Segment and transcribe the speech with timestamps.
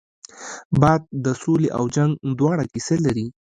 [0.79, 3.25] باد د سولې او جنګ دواړو کیسه لري